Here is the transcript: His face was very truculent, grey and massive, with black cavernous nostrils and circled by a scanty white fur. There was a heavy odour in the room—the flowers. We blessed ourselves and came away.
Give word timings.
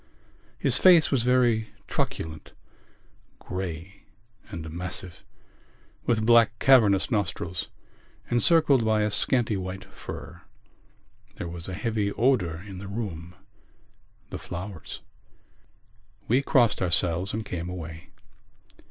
His 0.57 0.79
face 0.79 1.11
was 1.11 1.21
very 1.21 1.73
truculent, 1.87 2.53
grey 3.37 4.05
and 4.49 4.67
massive, 4.71 5.23
with 6.07 6.25
black 6.25 6.57
cavernous 6.57 7.11
nostrils 7.11 7.69
and 8.27 8.41
circled 8.41 8.83
by 8.83 9.03
a 9.03 9.11
scanty 9.11 9.55
white 9.57 9.83
fur. 9.85 10.41
There 11.35 11.47
was 11.47 11.69
a 11.69 11.75
heavy 11.75 12.11
odour 12.13 12.63
in 12.67 12.79
the 12.79 12.87
room—the 12.87 14.39
flowers. 14.39 15.01
We 16.27 16.41
blessed 16.41 16.81
ourselves 16.81 17.31
and 17.31 17.45
came 17.45 17.69
away. 17.69 18.09